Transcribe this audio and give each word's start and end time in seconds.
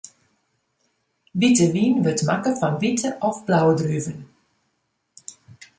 Wite 1.39 1.65
wyn 1.73 1.95
wurdt 2.03 2.21
makke 2.29 2.51
fan 2.59 2.75
wite 2.81 3.07
of 3.27 3.35
fan 3.37 3.45
blauwe 3.47 3.73
druven. 3.79 4.19